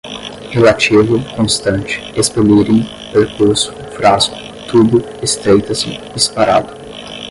relativo, 0.49 1.23
constante, 1.35 2.01
expelirem, 2.19 2.83
percurso, 3.13 3.71
frasco, 3.91 4.35
tubo, 4.67 4.97
estreita-se, 5.23 5.95
disparado 6.15 6.73